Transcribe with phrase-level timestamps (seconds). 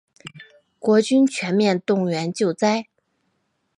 [0.79, 2.87] 国军全面动员救灾